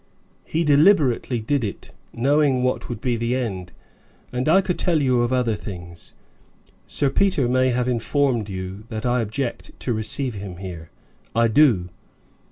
[0.45, 3.71] He deliberately did it knowing what would be the end.
[4.33, 6.13] And I could tell you of other things.
[6.87, 10.89] Sir Peter may have informed you that I object to receive him here.
[11.35, 11.89] I do.